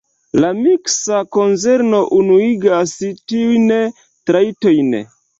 La 0.43 0.47
miksa 0.59 1.17
konzerno 1.35 1.99
unuigas 2.19 2.93
tiujn 3.33 3.69
trajtojn. 4.31 4.97